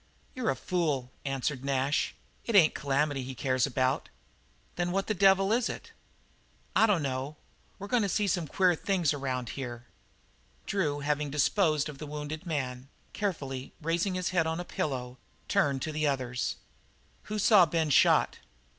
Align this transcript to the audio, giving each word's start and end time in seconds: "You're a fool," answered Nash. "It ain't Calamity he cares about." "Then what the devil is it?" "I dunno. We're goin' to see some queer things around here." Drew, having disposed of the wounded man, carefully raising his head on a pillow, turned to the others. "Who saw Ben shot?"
"You're 0.33 0.49
a 0.49 0.55
fool," 0.55 1.11
answered 1.25 1.63
Nash. 1.63 2.15
"It 2.45 2.55
ain't 2.55 2.73
Calamity 2.73 3.21
he 3.21 3.35
cares 3.35 3.67
about." 3.67 4.09
"Then 4.75 4.91
what 4.91 5.05
the 5.05 5.13
devil 5.13 5.51
is 5.53 5.69
it?" 5.69 5.91
"I 6.75 6.87
dunno. 6.87 7.37
We're 7.77 7.85
goin' 7.85 8.01
to 8.01 8.09
see 8.09 8.25
some 8.25 8.47
queer 8.47 8.73
things 8.73 9.13
around 9.13 9.49
here." 9.49 9.85
Drew, 10.65 11.01
having 11.01 11.29
disposed 11.29 11.87
of 11.87 11.99
the 11.99 12.07
wounded 12.07 12.47
man, 12.47 12.87
carefully 13.13 13.73
raising 13.79 14.15
his 14.15 14.29
head 14.29 14.47
on 14.47 14.59
a 14.59 14.65
pillow, 14.65 15.19
turned 15.47 15.83
to 15.83 15.91
the 15.91 16.07
others. 16.07 16.55
"Who 17.25 17.37
saw 17.37 17.67
Ben 17.67 17.91
shot?" 17.91 18.39